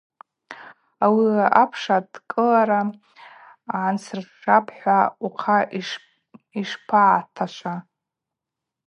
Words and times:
Ауи 1.05 1.27
апш 1.61 1.83
адкӏылара 1.97 2.81
гӏансыршапӏ-хӏва 3.69 4.97
ухъа 5.25 5.57
йшпагӏаташва? 6.61 7.75